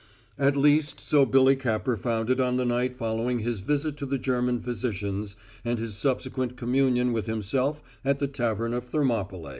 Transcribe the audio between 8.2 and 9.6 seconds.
Tavern of Thermopylæ.